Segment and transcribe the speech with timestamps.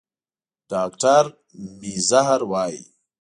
[0.69, 1.23] ډاکټر
[1.79, 2.81] میزهر وايي